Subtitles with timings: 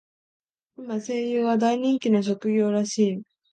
[0.77, 3.21] 今、声優は大人気の職業らしい。